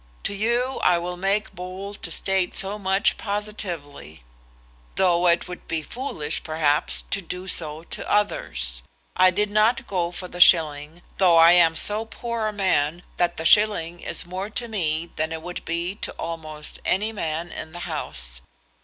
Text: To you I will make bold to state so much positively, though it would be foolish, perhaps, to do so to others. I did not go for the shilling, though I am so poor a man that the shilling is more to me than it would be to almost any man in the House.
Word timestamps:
To 0.23 0.33
you 0.33 0.79
I 0.83 0.97
will 0.97 1.15
make 1.15 1.53
bold 1.53 2.01
to 2.01 2.09
state 2.09 2.55
so 2.55 2.79
much 2.79 3.17
positively, 3.19 4.23
though 4.95 5.27
it 5.27 5.47
would 5.47 5.67
be 5.67 5.83
foolish, 5.83 6.41
perhaps, 6.41 7.03
to 7.11 7.21
do 7.21 7.47
so 7.47 7.83
to 7.83 8.11
others. 8.11 8.81
I 9.15 9.29
did 9.29 9.51
not 9.51 9.85
go 9.85 10.09
for 10.09 10.27
the 10.27 10.41
shilling, 10.41 11.03
though 11.19 11.37
I 11.37 11.51
am 11.51 11.75
so 11.75 12.05
poor 12.05 12.47
a 12.47 12.51
man 12.51 13.03
that 13.17 13.37
the 13.37 13.45
shilling 13.45 13.99
is 13.99 14.25
more 14.25 14.49
to 14.49 14.67
me 14.67 15.11
than 15.17 15.31
it 15.31 15.43
would 15.43 15.63
be 15.65 15.93
to 15.97 16.13
almost 16.13 16.79
any 16.83 17.11
man 17.11 17.51
in 17.51 17.71
the 17.71 17.81
House. 17.85 18.41